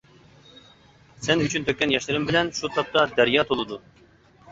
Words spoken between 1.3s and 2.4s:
ئۈچۈن تۆككەن ياشلىرىم